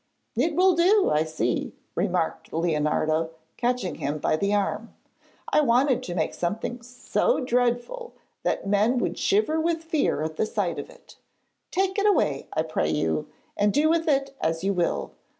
[0.35, 4.95] 'It will do, I see,' remarked Leonardo, catching him by the arm.
[5.53, 10.47] 'I wanted to make something so dreadful that men would shiver with fear at the
[10.47, 11.17] sight of it.
[11.69, 15.11] Take it away, I pray you, and do with it as you will.